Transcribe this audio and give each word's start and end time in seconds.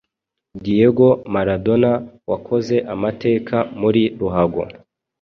Diego 0.63 1.09
Maradona 1.33 1.91
wakoze 2.29 2.75
amateka 2.93 3.57
muri 3.81 4.03
ruhago 4.19 4.61